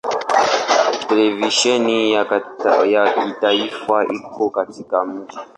[1.07, 2.11] Televisheni
[2.91, 5.37] ya kitaifa iko katika mji.